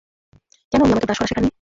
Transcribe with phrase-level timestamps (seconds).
[0.71, 1.49] কেন উনি আমাকে ব্রাশ করা শিখাননি?